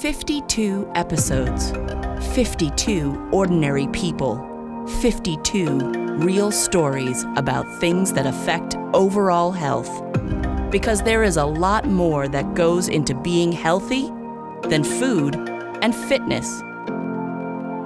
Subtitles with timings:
[0.00, 1.72] 52 episodes,
[2.34, 4.38] 52 ordinary people,
[5.02, 9.90] 52 real stories about things that affect overall health.
[10.70, 14.10] Because there is a lot more that goes into being healthy
[14.70, 15.36] than food
[15.82, 16.62] and fitness.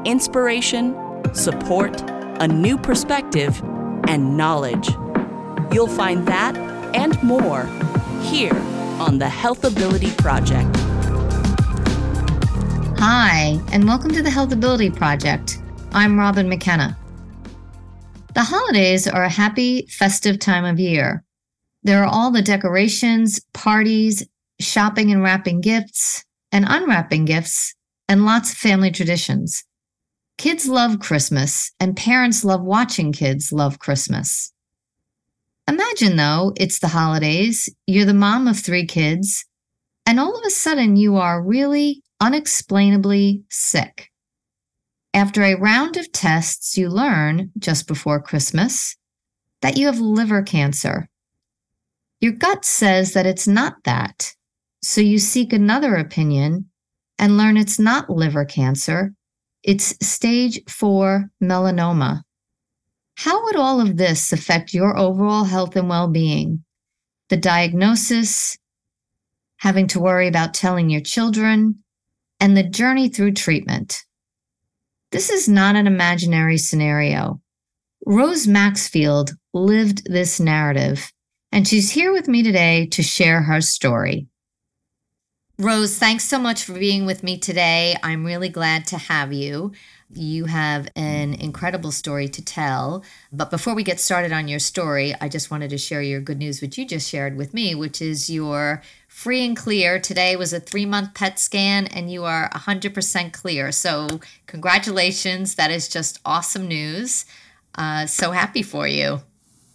[0.05, 0.95] Inspiration,
[1.35, 2.01] support,
[2.41, 3.61] a new perspective,
[4.07, 4.89] and knowledge.
[5.73, 6.57] You'll find that
[6.95, 7.65] and more
[8.23, 8.55] here
[9.01, 10.84] on the Healthability Project.
[12.99, 15.59] Hi, and welcome to the Healthability Project.
[15.93, 16.97] I'm Robin McKenna.
[18.35, 21.25] The holidays are a happy, festive time of year.
[21.83, 24.27] There are all the decorations, parties,
[24.61, 27.75] shopping and wrapping gifts, and unwrapping gifts,
[28.09, 29.65] and lots of family traditions.
[30.39, 34.53] Kids love Christmas, and parents love watching kids love Christmas.
[35.69, 39.45] Imagine, though, it's the holidays, you're the mom of three kids,
[40.07, 44.11] and all of a sudden you are really unexplainably sick.
[45.13, 48.97] After a round of tests, you learn just before Christmas
[49.61, 51.07] that you have liver cancer.
[52.23, 54.35] Your gut says that it's not that,
[54.83, 56.71] so you seek another opinion
[57.19, 59.13] and learn it's not liver cancer,
[59.63, 62.23] it's stage four melanoma.
[63.17, 66.65] How would all of this affect your overall health and well being?
[67.29, 68.57] The diagnosis,
[69.59, 71.84] having to worry about telling your children,
[72.45, 74.03] and the journey through treatment.
[75.13, 77.41] This is not an imaginary scenario.
[78.05, 81.11] Rose Maxfield lived this narrative,
[81.53, 84.27] and she's here with me today to share her story.
[85.59, 87.97] Rose, thanks so much for being with me today.
[88.03, 89.73] I'm really glad to have you.
[90.13, 93.05] You have an incredible story to tell.
[93.33, 96.39] But before we get started on your story, I just wanted to share your good
[96.39, 98.83] news, which you just shared with me, which is your
[99.15, 100.01] free and clear.
[100.01, 103.71] Today was a three month PET scan, and you are 100% clear.
[103.71, 104.09] So,
[104.49, 105.55] congratulations.
[105.55, 107.25] That is just awesome news.
[107.77, 109.23] Uh, so happy for you.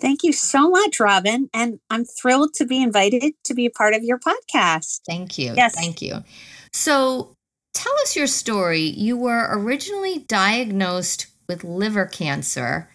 [0.02, 1.50] Thank you so much, Robin.
[1.54, 5.00] And I'm thrilled to be invited to be a part of your podcast.
[5.08, 5.54] Thank you.
[5.56, 5.74] Yes.
[5.74, 6.24] Thank you.
[6.74, 7.36] So,
[7.74, 8.82] tell us your story.
[8.82, 12.90] You were originally diagnosed with liver cancer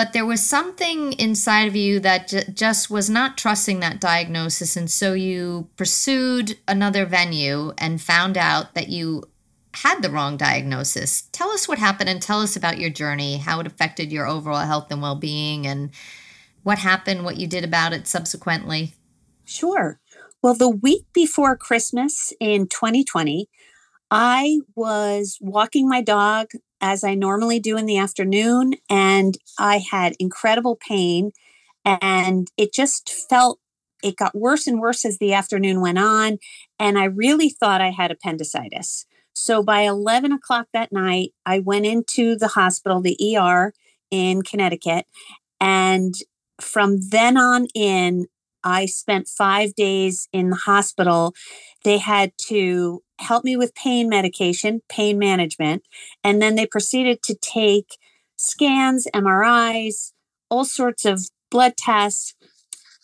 [0.00, 4.74] but there was something inside of you that j- just was not trusting that diagnosis
[4.74, 9.22] and so you pursued another venue and found out that you
[9.74, 11.24] had the wrong diagnosis.
[11.32, 14.64] Tell us what happened and tell us about your journey how it affected your overall
[14.64, 15.90] health and well-being and
[16.62, 18.94] what happened what you did about it subsequently.
[19.44, 20.00] Sure.
[20.40, 23.50] Well the week before christmas in 2020
[24.10, 30.14] I was walking my dog as I normally do in the afternoon, and I had
[30.18, 31.32] incredible pain.
[31.84, 33.58] And it just felt,
[34.02, 36.38] it got worse and worse as the afternoon went on.
[36.78, 39.06] And I really thought I had appendicitis.
[39.34, 43.72] So by 11 o'clock that night, I went into the hospital, the ER
[44.10, 45.06] in Connecticut.
[45.60, 46.14] And
[46.60, 48.26] from then on in,
[48.62, 51.34] I spent five days in the hospital.
[51.84, 55.82] They had to help me with pain medication, pain management.
[56.24, 57.98] And then they proceeded to take
[58.36, 60.12] scans, MRIs,
[60.48, 62.34] all sorts of blood tests.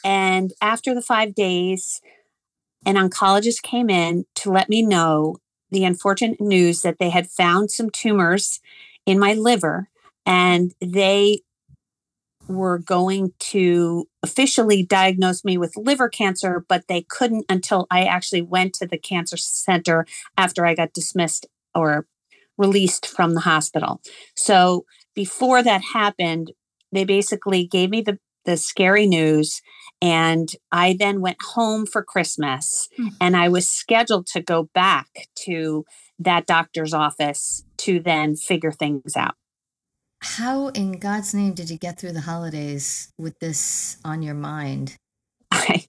[0.04, 2.00] And after the five days,
[2.84, 5.36] an oncologist came in to let me know
[5.70, 8.60] the unfortunate news that they had found some tumors
[9.04, 9.88] in my liver
[10.24, 11.40] and they
[12.48, 18.42] were going to officially diagnose me with liver cancer, but they couldn't until I actually
[18.42, 22.06] went to the cancer center after I got dismissed or
[22.56, 24.00] released from the hospital.
[24.36, 24.84] So
[25.14, 26.52] before that happened,
[26.92, 29.60] they basically gave me the, the scary news.
[30.00, 33.14] And I then went home for Christmas mm-hmm.
[33.20, 35.08] and I was scheduled to go back
[35.44, 35.84] to
[36.18, 39.34] that doctor's office to then figure things out.
[40.34, 44.96] How in God's name did you get through the holidays with this on your mind?
[45.52, 45.86] I,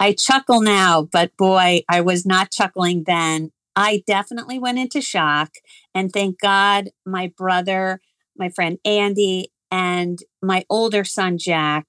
[0.00, 3.52] I chuckle now, but boy, I was not chuckling then.
[3.76, 5.50] I definitely went into shock.
[5.94, 8.00] And thank God my brother,
[8.36, 11.86] my friend Andy, and my older son Jack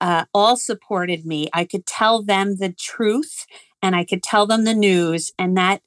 [0.00, 1.48] uh, all supported me.
[1.54, 3.46] I could tell them the truth
[3.80, 5.80] and I could tell them the news, and that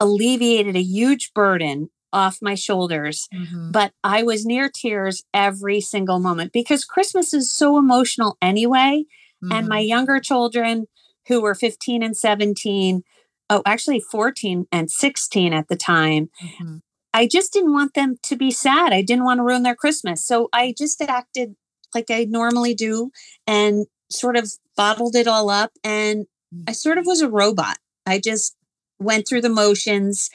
[0.00, 3.28] alleviated a huge burden off my shoulders.
[3.34, 3.70] Mm-hmm.
[3.70, 9.04] But I was near tears every single moment because Christmas is so emotional anyway.
[9.42, 9.52] Mm-hmm.
[9.52, 9.88] And my mm-hmm.
[9.88, 10.86] younger children,
[11.28, 13.02] who were 15 and 17,
[13.48, 16.76] oh, actually 14 and 16 at the time, mm-hmm.
[17.12, 18.92] I just didn't want them to be sad.
[18.92, 20.24] I didn't want to ruin their Christmas.
[20.24, 21.56] So I just acted
[21.94, 23.10] like I normally do
[23.46, 25.72] and sort of bottled it all up.
[25.82, 26.26] And
[26.68, 27.78] I sort of was a robot.
[28.06, 28.56] I just
[28.98, 30.30] went through the motions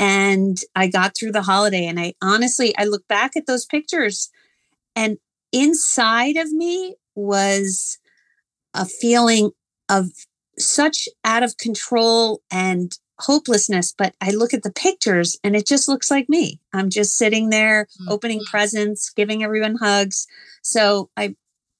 [0.00, 1.86] and I got through the holiday.
[1.86, 4.30] And I honestly, I look back at those pictures
[4.96, 5.18] and
[5.52, 7.98] inside of me was
[8.72, 9.50] a feeling
[9.90, 10.06] of
[10.58, 15.88] such out of control and hopelessness but i look at the pictures and it just
[15.88, 18.10] looks like me i'm just sitting there mm-hmm.
[18.10, 20.26] opening presents giving everyone hugs
[20.62, 21.34] so i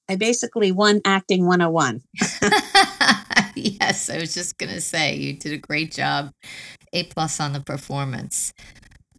[0.07, 2.01] i basically won acting 101
[3.55, 6.31] yes i was just going to say you did a great job.
[6.93, 8.53] A plus on the performance.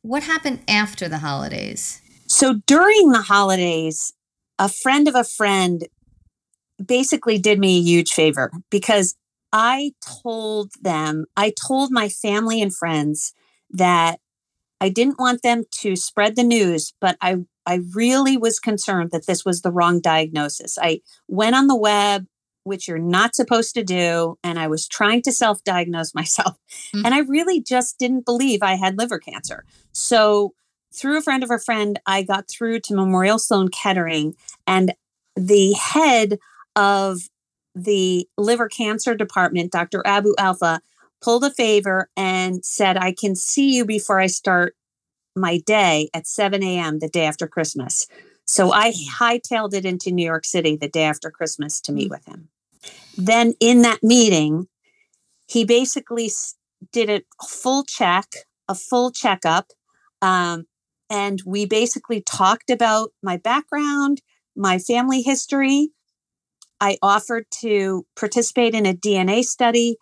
[0.02, 2.02] What happened after the holidays?
[2.26, 4.12] So during the holidays
[4.58, 5.88] a friend of a friend
[6.84, 9.16] basically did me a huge favor because
[9.52, 9.92] I
[10.22, 13.34] told them, I told my family and friends
[13.70, 14.20] that
[14.80, 19.26] I didn't want them to spread the news, but I, I really was concerned that
[19.26, 20.78] this was the wrong diagnosis.
[20.80, 22.26] I went on the web,
[22.64, 26.56] which you're not supposed to do, and I was trying to self diagnose myself.
[26.94, 27.06] Mm-hmm.
[27.06, 29.64] And I really just didn't believe I had liver cancer.
[29.92, 30.54] So,
[30.94, 34.34] through a friend of a friend, I got through to Memorial Sloan Kettering,
[34.66, 34.94] and
[35.36, 36.38] the head
[36.76, 37.20] of
[37.74, 40.02] the liver cancer department, Dr.
[40.04, 40.80] Abou-Alfa,
[41.22, 44.74] pulled a favor and said, I can see you before I start
[45.34, 46.98] my day at 7 a.m.
[46.98, 48.06] the day after Christmas.
[48.44, 52.10] So I hightailed it into New York City the day after Christmas to meet mm.
[52.10, 52.48] with him.
[53.16, 54.68] Then in that meeting,
[55.46, 56.30] he basically
[56.92, 58.26] did a full check,
[58.68, 59.66] a full checkup.
[60.20, 60.64] Um,
[61.08, 64.22] and we basically talked about my background,
[64.56, 65.90] my family history,
[66.82, 69.98] I offered to participate in a DNA study.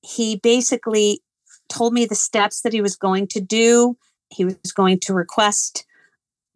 [0.00, 1.20] He basically
[1.68, 3.96] told me the steps that he was going to do.
[4.30, 5.86] He was going to request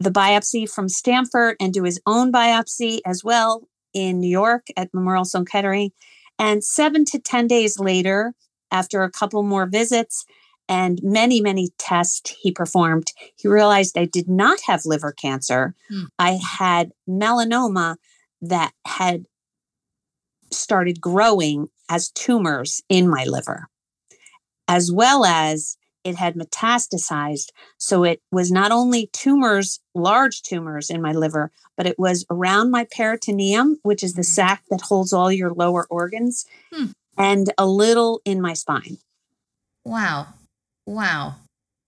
[0.01, 4.93] the biopsy from Stamford and do his own biopsy as well in New York at
[4.95, 5.91] Memorial Sloan Kettering.
[6.39, 8.33] And seven to 10 days later,
[8.73, 10.25] after a couple more visits
[10.69, 15.75] and many, many tests he performed, he realized I did not have liver cancer.
[15.91, 16.05] Hmm.
[16.19, 17.97] I had melanoma
[18.41, 19.27] that had
[20.51, 23.69] started growing as tumors in my liver,
[24.67, 27.49] as well as it had metastasized.
[27.79, 32.71] So it was not only tumors, large tumors in my liver, but it was around
[32.71, 34.49] my peritoneum, which is the mm-hmm.
[34.49, 36.87] sac that holds all your lower organs, hmm.
[37.17, 38.99] and a little in my spine.
[39.85, 40.29] Wow.
[40.87, 41.37] Wow.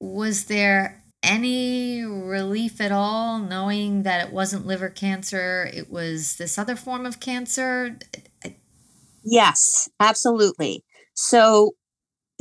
[0.01, 5.71] Was there any relief at all knowing that it wasn't liver cancer?
[5.73, 7.99] It was this other form of cancer?
[9.25, 10.85] Yes, absolutely.
[11.15, 11.73] So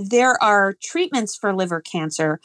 [0.09, 2.39] there are treatments for liver cancer,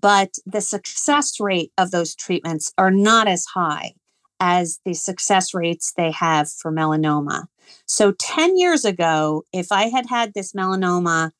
[0.00, 3.92] but the success rate of those treatments are not as high
[4.40, 7.44] as the success rates they have for melanoma.
[7.86, 11.30] So 10 years ago, if I had had this melanoma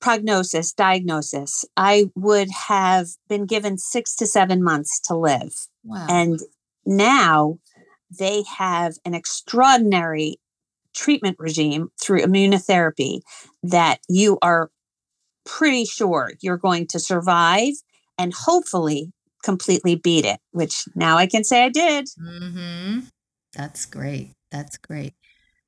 [0.00, 5.54] prognosis, diagnosis, I would have been given six to seven months to live.
[5.82, 6.06] Wow.
[6.08, 6.38] And
[6.84, 7.58] now
[8.16, 10.36] they have an extraordinary
[10.94, 13.20] treatment regime through immunotherapy
[13.62, 14.70] that you are
[15.44, 17.74] pretty sure you're going to survive
[18.18, 19.12] and hopefully
[19.42, 22.06] completely beat it, which now I can say I did.
[22.20, 23.00] Mm-hmm.
[23.54, 24.32] That's great.
[24.50, 25.14] That's great.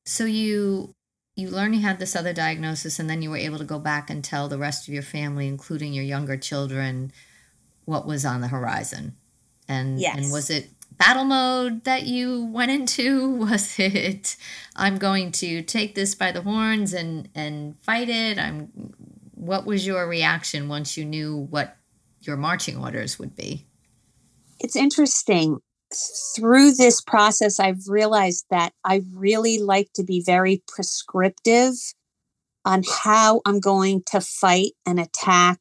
[0.05, 0.95] So you
[1.35, 4.09] you learned you had this other diagnosis and then you were able to go back
[4.09, 7.13] and tell the rest of your family including your younger children
[7.85, 9.15] what was on the horizon
[9.69, 10.17] and yes.
[10.17, 13.31] and was it battle mode that you went into?
[13.37, 14.37] Was it
[14.75, 18.39] I'm going to take this by the horns and and fight it?
[18.39, 18.95] I'm
[19.47, 21.77] what was your reaction once you knew what
[22.21, 23.67] your marching orders would be?
[24.59, 25.59] It's interesting.
[26.35, 31.75] Through this process, I've realized that I really like to be very prescriptive
[32.65, 35.61] on how I'm going to fight and attack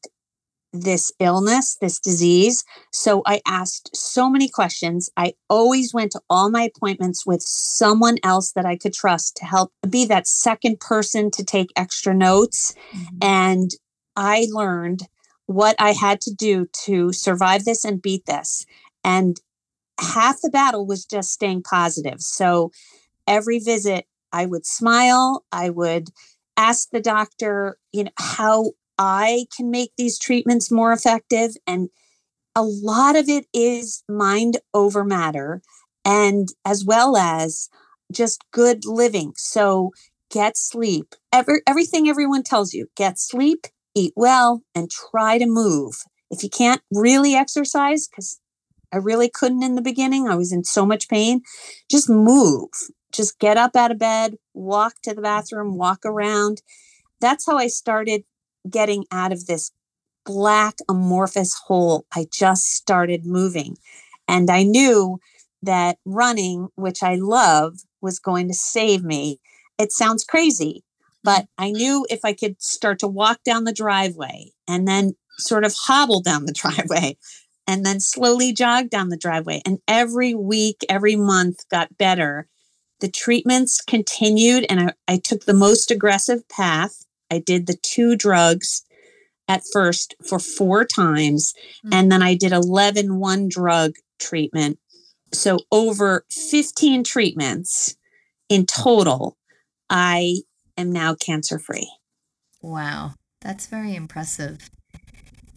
[0.72, 2.64] this illness, this disease.
[2.92, 5.10] So I asked so many questions.
[5.16, 9.44] I always went to all my appointments with someone else that I could trust to
[9.44, 12.74] help be that second person to take extra notes.
[12.94, 13.16] Mm-hmm.
[13.22, 13.70] And
[14.16, 15.02] I learned
[15.46, 18.66] what I had to do to survive this and beat this.
[19.04, 19.40] And
[20.00, 22.20] half the battle was just staying positive.
[22.20, 22.72] So
[23.26, 25.44] every visit, I would smile.
[25.52, 26.08] I would
[26.56, 31.52] ask the doctor, you know, how I can make these treatments more effective.
[31.66, 31.90] And
[32.54, 35.62] a lot of it is mind over matter,
[36.04, 37.68] and as well as
[38.12, 39.32] just good living.
[39.36, 39.90] So
[40.30, 41.14] get sleep.
[41.32, 46.02] Every, everything everyone tells you get sleep, eat well, and try to move.
[46.30, 48.40] If you can't really exercise, because
[48.92, 51.42] I really couldn't in the beginning, I was in so much pain,
[51.90, 52.70] just move.
[53.12, 56.62] Just get up out of bed, walk to the bathroom, walk around.
[57.20, 58.24] That's how I started
[58.70, 59.72] getting out of this
[60.24, 63.76] black amorphous hole, I just started moving.
[64.28, 65.18] And I knew
[65.62, 69.40] that running, which I love, was going to save me.
[69.78, 70.84] It sounds crazy,
[71.22, 71.48] but mm.
[71.58, 75.74] I knew if I could start to walk down the driveway and then sort of
[75.74, 77.16] hobble down the driveway
[77.66, 82.46] and then slowly jog down the driveway, and every week, every month got better.
[83.00, 87.04] The treatments continued, and I, I took the most aggressive path.
[87.30, 88.82] I did the two drugs
[89.48, 91.92] at first for four times, mm-hmm.
[91.92, 94.78] and then I did 11 one drug treatment.
[95.32, 97.96] So, over 15 treatments
[98.48, 99.36] in total,
[99.90, 100.42] I
[100.76, 101.90] am now cancer free.
[102.62, 104.70] Wow, that's very impressive.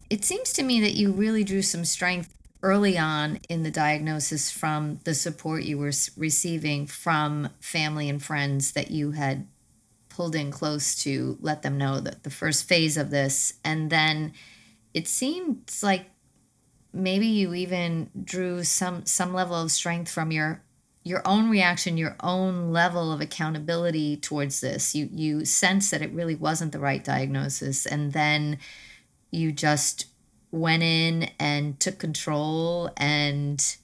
[0.09, 4.51] It seems to me that you really drew some strength early on in the diagnosis
[4.51, 9.47] from the support you were receiving from family and friends that you had
[10.19, 13.53] pulled in close to let them know that the first phase of this.
[13.63, 14.33] And then
[14.93, 16.07] it seems like
[16.91, 20.61] maybe you even drew some some level of strength from your
[21.05, 24.93] your own reaction your own level of accountability towards this.
[24.93, 28.59] You you sense that it really wasn't the right diagnosis and then
[29.31, 30.07] you just
[30.51, 33.77] went in and took control and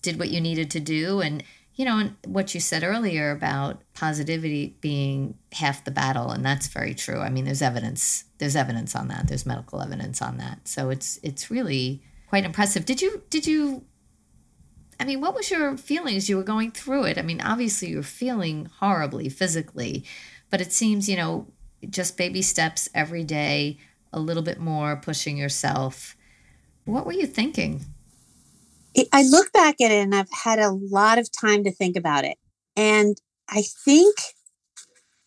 [0.00, 1.20] did what you needed to do.
[1.20, 1.44] And
[1.80, 6.66] you know and what you said earlier about positivity being half the battle and that's
[6.66, 7.20] very true.
[7.20, 9.28] I mean there's evidence there's evidence on that.
[9.28, 10.68] There's medical evidence on that.
[10.68, 12.84] So it's it's really quite impressive.
[12.84, 13.82] Did you did you
[15.00, 17.16] i mean what was your feelings you were going through it?
[17.16, 20.04] I mean obviously you're feeling horribly physically
[20.50, 21.46] but it seems you know
[21.88, 23.78] just baby steps every day
[24.12, 26.14] a little bit more, pushing yourself.
[26.84, 27.86] What were you thinking?
[29.12, 32.24] I look back at it and I've had a lot of time to think about
[32.24, 32.38] it.
[32.76, 33.16] And
[33.48, 34.16] I think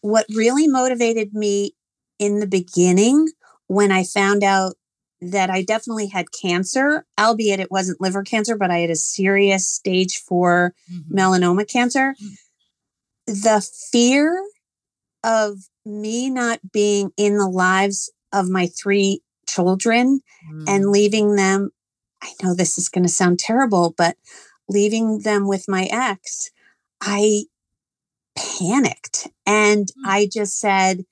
[0.01, 1.75] what really motivated me
[2.20, 3.29] in the beginning
[3.67, 4.75] when I found out
[5.22, 9.67] that I definitely had cancer, albeit it wasn't liver cancer, but I had a serious
[9.67, 11.17] stage 4 mm-hmm.
[11.17, 12.15] melanoma cancer.
[12.22, 12.34] Mm-hmm.
[13.27, 14.43] The fear
[15.24, 20.65] of me not being in the lives of my three children mm.
[20.67, 21.70] and leaving them.
[22.24, 24.15] I know this is going to sound terrible, but
[24.70, 26.51] leaving them with my ex,
[27.01, 27.44] I
[28.36, 29.92] panicked and mm.
[30.06, 31.06] I just said,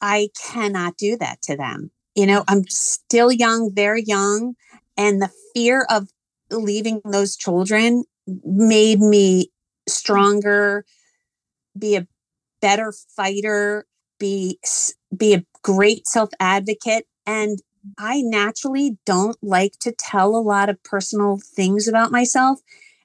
[0.00, 1.90] I cannot do that to them.
[2.14, 4.54] You know, I'm still young, very young,
[4.96, 6.08] and the fear of
[6.50, 8.04] leaving those children
[8.44, 9.50] made me
[9.88, 10.84] stronger,
[11.78, 12.06] be a
[12.60, 13.86] better fighter,
[14.18, 14.58] be
[15.16, 17.06] be a great self advocate.
[17.26, 17.60] And
[17.98, 22.60] I naturally don't like to tell a lot of personal things about myself.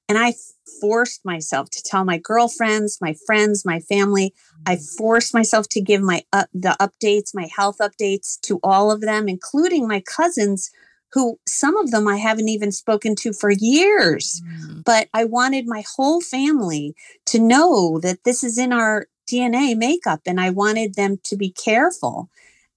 [0.08, 0.34] And I
[0.82, 4.34] forced myself to tell my girlfriends, my friends, my family.
[4.66, 4.98] I mm.
[4.98, 9.28] forced myself to give my up the updates, my health updates to all of them,
[9.28, 10.70] including my cousins,
[11.14, 14.42] who some of them I haven't even spoken to for years.
[14.46, 14.82] Mm-hmm.
[14.82, 16.94] But I wanted my whole family
[17.28, 21.50] to know that this is in our DNA makeup, and I wanted them to be
[21.50, 22.30] careful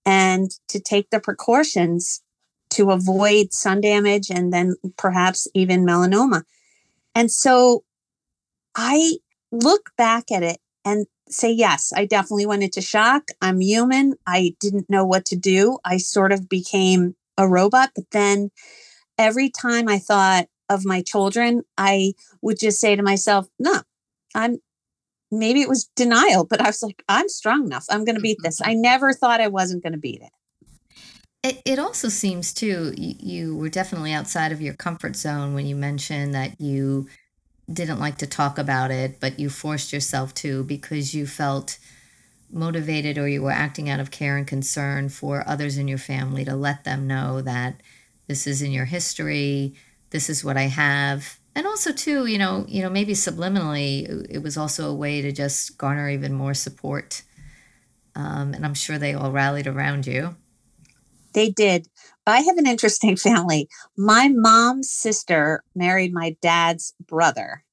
[0.09, 2.23] and to take the precautions
[2.71, 6.45] to avoid sun damage and then perhaps even melanoma.
[7.15, 7.85] And so
[8.75, 9.19] I
[9.53, 13.25] look back at it and say, yes, I definitely went into shock.
[13.43, 14.15] I'm human.
[14.27, 15.79] I didn't know what to do.
[15.85, 17.91] I sort of became a robot.
[17.95, 18.51] But then
[19.19, 23.83] every time I thought of my children, I would just say to myself, no,
[24.35, 24.61] I'm
[25.31, 27.87] maybe it was denial, but I was like, I'm strong enough.
[27.91, 28.61] I'm going to beat this.
[28.61, 28.71] Mm-hmm.
[28.71, 30.31] I never thought I wasn't going to beat it.
[31.43, 35.67] It, it also seems too you, you were definitely outside of your comfort zone when
[35.67, 37.07] you mentioned that you
[37.73, 41.79] didn't like to talk about it, but you forced yourself to because you felt
[42.51, 46.45] motivated or you were acting out of care and concern for others in your family
[46.45, 47.81] to let them know that
[48.27, 49.75] this is in your history,
[50.11, 54.39] this is what I have, and also too you know you know maybe subliminally it
[54.39, 57.23] was also a way to just garner even more support.
[58.15, 60.37] Um, and i'm sure they all rallied around you.
[61.35, 61.87] They did.
[62.27, 63.69] I have an interesting family.
[63.97, 67.65] My mom's sister married my dad's brother.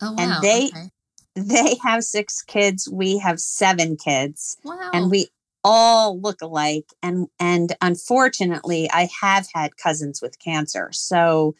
[0.00, 0.16] Oh, wow.
[0.18, 0.90] and they okay.
[1.34, 2.88] they have six kids.
[2.90, 4.56] We have seven kids.
[4.64, 4.90] Wow.
[4.92, 5.28] and we
[5.64, 6.86] all look alike.
[7.02, 10.90] And and unfortunately i have had cousins with cancer.
[10.92, 11.56] So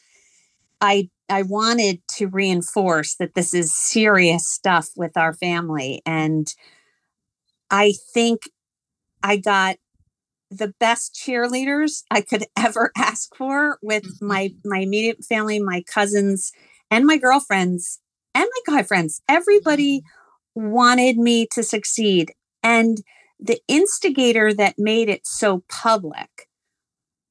[0.80, 6.00] i I wanted to reinforce that this is serious stuff with our family.
[6.06, 6.52] And
[7.70, 8.48] I think
[9.22, 9.76] I got
[10.50, 14.26] the best cheerleaders I could ever ask for with mm-hmm.
[14.26, 16.52] my my immediate family, my cousins,
[16.90, 18.00] and my girlfriends
[18.34, 19.20] and my guy friends.
[19.28, 20.00] Everybody
[20.56, 20.70] mm-hmm.
[20.70, 22.32] wanted me to succeed.
[22.62, 23.02] And
[23.38, 26.47] the instigator that made it so public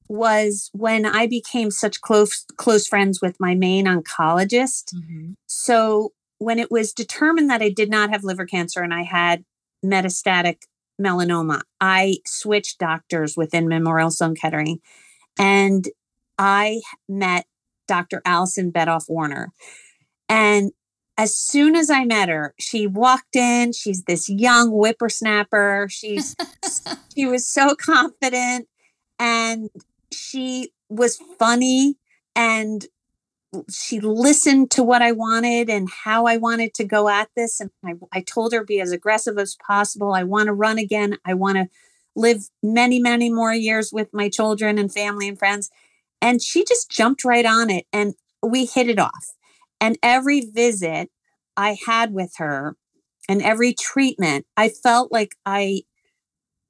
[0.10, 4.94] was when I became such close close friends with my main oncologist.
[4.96, 5.34] Mm-hmm.
[5.48, 9.44] So when it was determined that I did not have liver cancer and I had
[9.84, 10.64] metastatic
[11.02, 14.80] melanoma, I switched doctors within Memorial Sloan Kettering
[15.38, 15.88] and
[16.38, 17.46] I met
[17.88, 18.22] Dr.
[18.26, 19.52] Allison Betof Warner.
[20.30, 20.72] And
[21.18, 23.74] as soon as I met her, she walked in.
[23.74, 25.88] She's this young whippersnapper.
[25.90, 26.36] She's
[27.16, 28.68] she was so confident
[29.20, 29.70] and
[30.12, 31.96] she was funny
[32.36, 32.86] and
[33.70, 37.60] she listened to what I wanted and how I wanted to go at this.
[37.60, 40.14] And I, I told her be as aggressive as possible.
[40.14, 41.18] I want to run again.
[41.26, 41.68] I want to
[42.16, 45.70] live many, many more years with my children and family and friends.
[46.22, 49.34] And she just jumped right on it and we hit it off.
[49.80, 51.10] And every visit
[51.56, 52.76] I had with her
[53.30, 55.84] and every treatment, I felt like I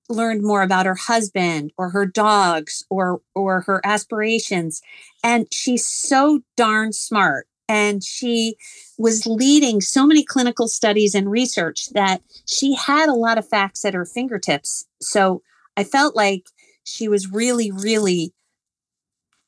[0.09, 4.81] learned more about her husband or her dogs or or her aspirations.
[5.23, 7.47] And she's so darn smart.
[7.69, 8.55] And she
[8.97, 13.83] was leading so many clinical studies and research that she had a lot of facts
[13.83, 14.85] at her fingertips.
[15.01, 15.41] So
[15.75, 16.45] i felt like
[16.83, 18.33] she was really really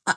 [0.06, 0.16] uh,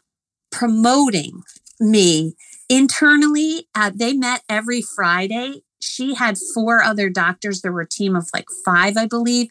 [0.50, 1.42] promoting
[1.80, 2.34] me
[2.68, 3.68] internally.
[3.74, 5.62] Uh, they met every friday.
[5.80, 7.60] She had four other doctors.
[7.60, 9.48] There were a team of like five i believe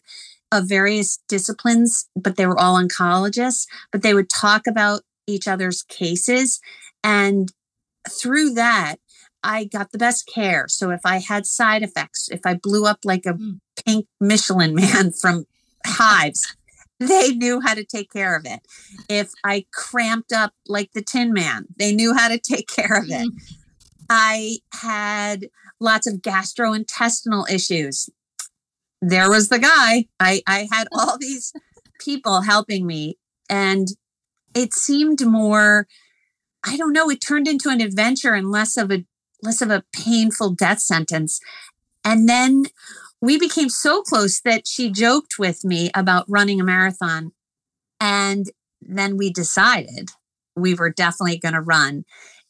[0.52, 5.82] of various disciplines, but they were all oncologists, but they would talk about each other's
[5.82, 6.60] cases.
[7.02, 7.52] And
[8.08, 8.96] through that,
[9.42, 10.68] I got the best care.
[10.68, 13.58] So if I had side effects, if I blew up like a mm.
[13.84, 15.46] pink Michelin man from
[15.84, 16.54] hives,
[17.00, 18.60] they knew how to take care of it.
[19.08, 23.06] If I cramped up like the Tin Man, they knew how to take care of
[23.06, 23.26] it.
[23.26, 23.56] Mm.
[24.08, 25.48] I had
[25.80, 28.10] lots of gastrointestinal issues
[29.02, 30.06] there was the guy.
[30.18, 31.52] I, I had all these
[32.00, 33.18] people helping me.
[33.50, 33.88] And
[34.54, 35.86] it seemed more,
[36.64, 39.04] I don't know, it turned into an adventure and less of a
[39.42, 41.40] less of a painful death sentence.
[42.04, 42.66] And then
[43.20, 47.32] we became so close that she joked with me about running a marathon.
[48.00, 48.46] And
[48.80, 50.10] then we decided
[50.54, 52.04] we were definitely going to run.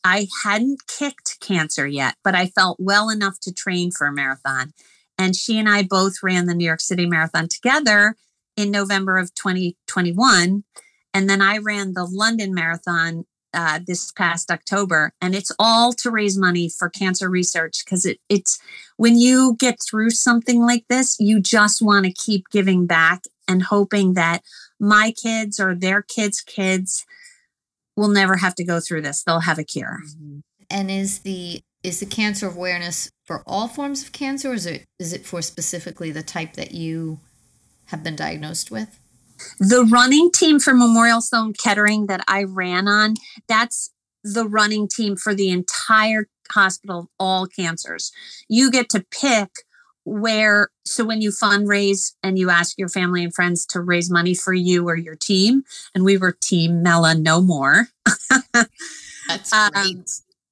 [0.05, 4.75] I hadn't kicked cancer yet, but I felt well enough to train for a marathon.
[5.19, 8.17] And she and I both ran the New York City Marathon together
[8.57, 10.65] in November of 2021.
[11.15, 15.13] And then I ran the London Marathon uh, this past October.
[15.21, 18.59] And it's all to raise money for cancer research because it, it's
[18.97, 23.63] when you get through something like this, you just want to keep giving back and
[23.65, 24.43] hoping that
[24.81, 27.05] my kids or their kids' kids
[27.97, 29.23] will never have to go through this.
[29.23, 30.01] They'll have a cure.
[30.07, 30.39] Mm-hmm.
[30.71, 34.85] And is the is the cancer awareness for all forms of cancer or is it
[34.99, 37.19] is it for specifically the type that you
[37.87, 38.99] have been diagnosed with?
[39.59, 43.15] The running team for memorial sloan kettering that i ran on
[43.49, 43.91] that's
[44.25, 48.13] the running team for the entire hospital all cancers.
[48.49, 49.49] You get to pick
[50.05, 54.35] where so when you fundraise and you ask your family and friends to raise money
[54.35, 55.63] for you or your team
[55.95, 57.87] and we were team mela no more.
[59.29, 59.97] That's um, great.
[59.97, 60.05] um,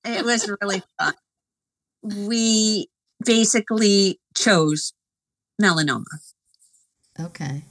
[0.04, 1.14] it was really fun.
[2.02, 2.88] We
[3.24, 4.92] basically chose
[5.60, 6.04] melanoma.
[7.18, 7.64] Okay.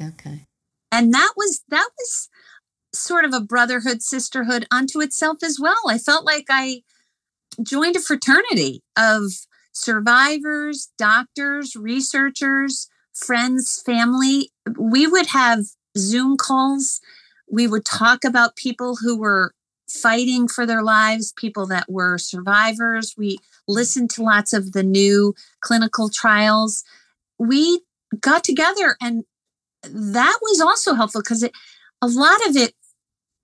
[0.00, 0.46] Okay.
[0.90, 2.28] And that was that was
[2.92, 5.82] sort of a brotherhood sisterhood unto itself as well.
[5.88, 6.82] I felt like I
[7.62, 9.32] joined a fraternity of
[9.72, 14.50] survivors, doctors, researchers, friends, family.
[14.78, 15.64] We would have
[15.96, 17.00] Zoom calls.
[17.50, 19.53] We would talk about people who were
[19.88, 23.14] fighting for their lives, people that were survivors.
[23.16, 26.84] We listened to lots of the new clinical trials.
[27.38, 27.80] We
[28.20, 29.24] got together, and
[29.82, 31.52] that was also helpful because it,
[32.00, 32.74] a lot of it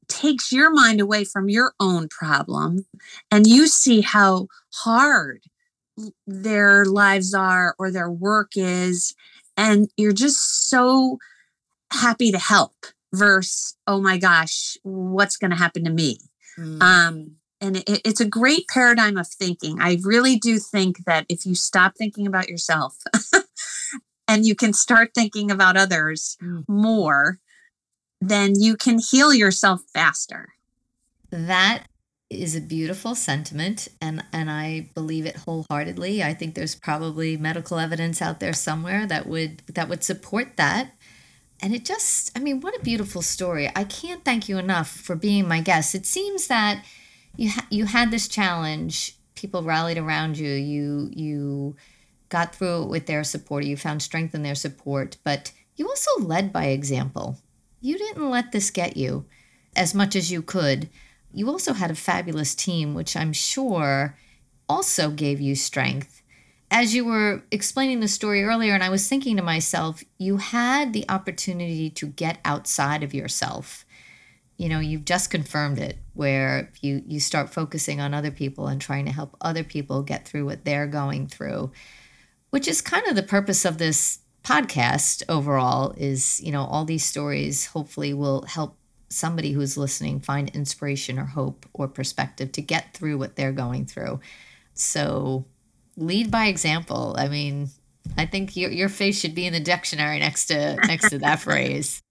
[0.08, 2.86] takes your mind away from your own problem,
[3.30, 5.42] and you see how hard
[6.26, 9.14] their lives are or their work is,
[9.56, 11.18] and you're just so
[11.92, 12.72] happy to help
[13.12, 16.18] versus oh my gosh what's going to happen to me
[16.60, 16.82] Mm.
[16.82, 19.80] Um, and it, it's a great paradigm of thinking.
[19.80, 22.96] I really do think that if you stop thinking about yourself
[24.28, 26.64] and you can start thinking about others mm.
[26.68, 27.38] more,
[28.20, 30.54] then you can heal yourself faster.
[31.30, 31.84] That
[32.28, 36.22] is a beautiful sentiment and and I believe it wholeheartedly.
[36.22, 40.92] I think there's probably medical evidence out there somewhere that would that would support that
[41.62, 45.16] and it just i mean what a beautiful story i can't thank you enough for
[45.16, 46.84] being my guest it seems that
[47.36, 51.76] you ha- you had this challenge people rallied around you you you
[52.30, 56.10] got through it with their support, you found strength in their support, but you also
[56.20, 57.38] led by example.
[57.82, 59.26] You didn't let this get you
[59.76, 60.88] as much as you could.
[61.34, 64.16] You also had a fabulous team, which I'm sure
[64.68, 66.19] also gave you strength.
[66.70, 70.92] As you were explaining the story earlier, and I was thinking to myself, you had
[70.92, 73.84] the opportunity to get outside of yourself.
[74.56, 78.80] You know, you've just confirmed it, where you, you start focusing on other people and
[78.80, 81.72] trying to help other people get through what they're going through,
[82.50, 87.04] which is kind of the purpose of this podcast overall is you know all these
[87.04, 88.76] stories hopefully will help
[89.10, 93.84] somebody who's listening find inspiration or hope or perspective to get through what they're going
[93.84, 94.18] through
[94.72, 95.44] so
[95.96, 97.14] lead by example.
[97.18, 97.70] I mean,
[98.16, 101.40] I think your your face should be in the dictionary next to next to that
[101.40, 102.02] phrase.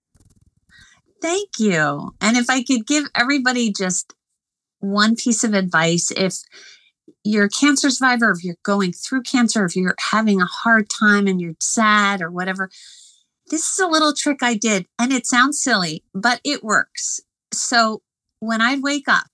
[1.22, 2.12] Thank you.
[2.22, 4.14] And if I could give everybody just
[4.80, 6.36] one piece of advice, if
[7.24, 11.28] you're a cancer survivor, if you're going through cancer, if you're having a hard time
[11.28, 12.70] and you're sad or whatever,
[13.50, 14.88] this is a little trick I did.
[14.98, 17.20] And it sounds silly, but it works.
[17.52, 18.02] So
[18.40, 19.28] when I'd wake up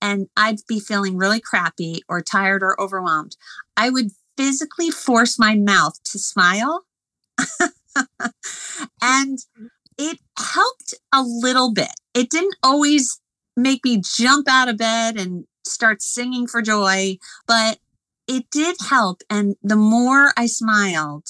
[0.00, 3.36] and I'd be feeling really crappy or tired or overwhelmed,
[3.76, 6.84] I would physically force my mouth to smile.
[9.02, 9.38] and
[9.98, 11.92] it helped a little bit.
[12.14, 13.20] It didn't always
[13.56, 17.78] make me jump out of bed and start singing for joy, but
[18.26, 19.22] it did help.
[19.28, 21.28] And the more I smiled,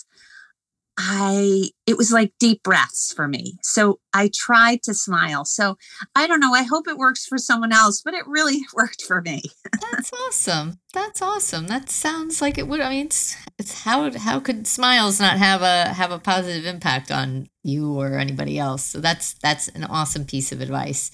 [1.02, 3.54] I it was like deep breaths for me.
[3.62, 5.44] So I tried to smile.
[5.44, 5.76] So
[6.14, 6.52] I don't know.
[6.52, 9.42] I hope it works for someone else, but it really worked for me.
[9.92, 10.78] That's awesome.
[10.92, 11.68] That's awesome.
[11.68, 12.80] That sounds like it would.
[12.80, 17.10] I mean, it's, it's how how could smiles not have a have a positive impact
[17.10, 18.84] on you or anybody else?
[18.84, 21.10] So that's that's an awesome piece of advice.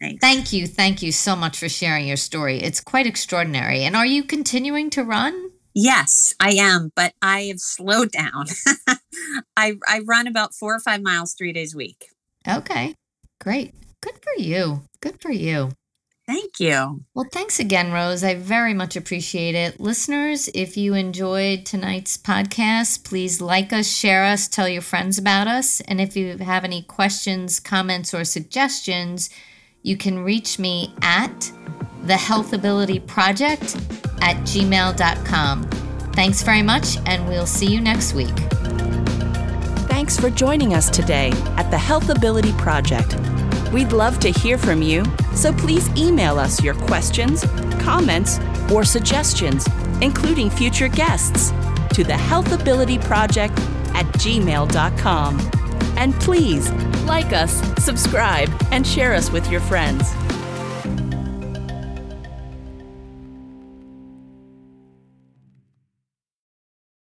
[0.00, 0.20] Thanks.
[0.20, 0.66] Thank you.
[0.66, 2.58] Thank you so much for sharing your story.
[2.58, 3.84] It's quite extraordinary.
[3.84, 5.50] And are you continuing to run?
[5.74, 8.46] Yes, I am, but I have slowed down.
[9.56, 12.06] I I run about four or five miles three days a week.
[12.46, 12.94] Okay,
[13.40, 13.74] great.
[14.00, 14.82] Good for you.
[15.00, 15.72] Good for you.
[16.26, 17.04] Thank you.
[17.14, 18.24] Well, thanks again, Rose.
[18.24, 19.78] I very much appreciate it.
[19.78, 25.48] Listeners, if you enjoyed tonight's podcast, please like us, share us, tell your friends about
[25.48, 25.80] us.
[25.82, 29.28] And if you have any questions, comments, or suggestions,
[29.82, 31.52] you can reach me at
[32.06, 33.76] the Healthability Project
[34.20, 35.64] at gmail.com.
[36.12, 38.36] Thanks very much, and we'll see you next week.
[39.88, 43.16] Thanks for joining us today at the Healthability Project.
[43.72, 45.02] We'd love to hear from you,
[45.34, 47.44] so please email us your questions,
[47.80, 48.38] comments,
[48.70, 49.66] or suggestions,
[50.00, 51.50] including future guests,
[51.94, 53.58] to the Healthability Project
[53.94, 55.50] at gmail.com.
[55.96, 56.70] And please
[57.04, 60.12] like us, subscribe, and share us with your friends.